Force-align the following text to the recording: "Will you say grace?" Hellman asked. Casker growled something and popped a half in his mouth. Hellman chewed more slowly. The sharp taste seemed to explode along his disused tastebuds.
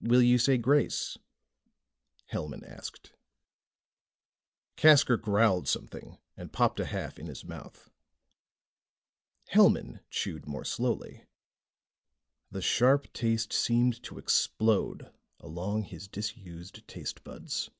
"Will 0.00 0.22
you 0.22 0.38
say 0.38 0.58
grace?" 0.58 1.18
Hellman 2.32 2.64
asked. 2.64 3.12
Casker 4.76 5.16
growled 5.16 5.68
something 5.68 6.18
and 6.36 6.52
popped 6.52 6.80
a 6.80 6.86
half 6.86 7.16
in 7.16 7.28
his 7.28 7.44
mouth. 7.44 7.88
Hellman 9.52 10.00
chewed 10.10 10.48
more 10.48 10.64
slowly. 10.64 11.26
The 12.50 12.60
sharp 12.60 13.12
taste 13.12 13.52
seemed 13.52 14.02
to 14.02 14.18
explode 14.18 15.14
along 15.38 15.84
his 15.84 16.08
disused 16.08 16.84
tastebuds. 16.88 17.70